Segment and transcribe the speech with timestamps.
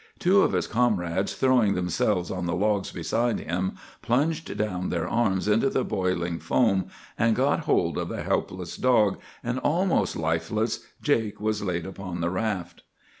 [0.17, 5.47] Two of his comrades, throwing themselves on the logs beside him, plunged down their arms
[5.47, 6.87] into the boiling foam
[7.19, 12.31] and got hold of the helpless dog, and, almost lifeless, Jake was laid upon the
[12.31, 12.81] raft.